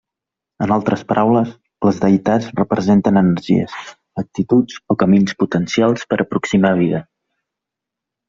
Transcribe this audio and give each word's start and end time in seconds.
En 0.65 0.71
altres 0.75 1.01
paraules, 1.09 1.49
les 1.87 1.99
deïtats 2.05 2.47
representen 2.61 3.21
energies, 3.21 3.75
actituds 4.23 4.79
o 4.95 4.99
camins 5.05 5.37
potencials 5.45 6.09
per 6.15 6.19
aproximar 6.25 6.73
vida. 6.83 7.03